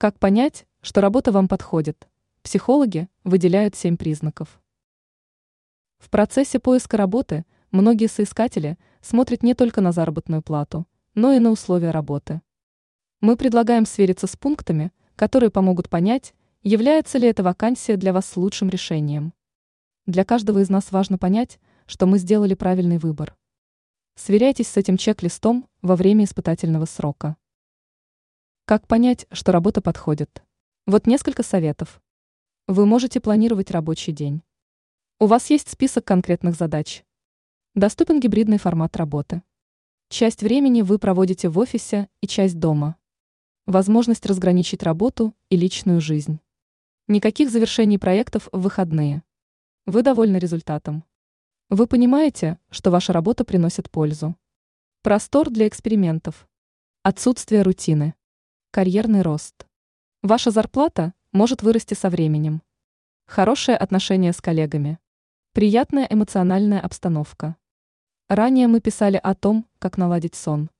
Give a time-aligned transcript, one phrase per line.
[0.00, 2.08] Как понять, что работа вам подходит?
[2.42, 4.58] Психологи выделяют семь признаков.
[5.98, 11.50] В процессе поиска работы многие соискатели смотрят не только на заработную плату, но и на
[11.50, 12.40] условия работы.
[13.20, 16.32] Мы предлагаем свериться с пунктами, которые помогут понять,
[16.62, 19.34] является ли эта вакансия для вас лучшим решением.
[20.06, 23.36] Для каждого из нас важно понять, что мы сделали правильный выбор.
[24.14, 27.36] Сверяйтесь с этим чек-листом во время испытательного срока.
[28.70, 30.44] Как понять, что работа подходит?
[30.86, 32.00] Вот несколько советов.
[32.68, 34.42] Вы можете планировать рабочий день.
[35.18, 37.02] У вас есть список конкретных задач.
[37.74, 39.42] Доступен гибридный формат работы.
[40.08, 42.94] Часть времени вы проводите в офисе и часть дома.
[43.66, 46.38] Возможность разграничить работу и личную жизнь.
[47.08, 49.24] Никаких завершений проектов в выходные.
[49.86, 51.02] Вы довольны результатом.
[51.70, 54.36] Вы понимаете, что ваша работа приносит пользу.
[55.02, 56.48] Простор для экспериментов.
[57.02, 58.14] Отсутствие рутины.
[58.72, 59.66] Карьерный рост.
[60.22, 62.62] Ваша зарплата может вырасти со временем.
[63.26, 65.00] Хорошее отношение с коллегами.
[65.54, 67.56] Приятная эмоциональная обстановка.
[68.28, 70.70] Ранее мы писали о том, как наладить сон.